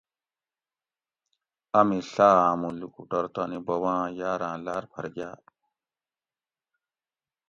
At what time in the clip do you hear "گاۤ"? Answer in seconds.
5.15-5.37